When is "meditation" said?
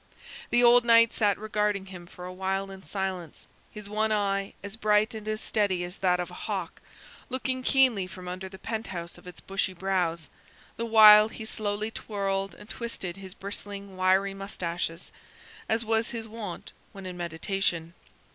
17.15-17.93